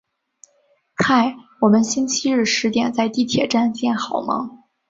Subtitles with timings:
[0.95, 4.63] 嗨，我们星期日十点在地铁站见好吗？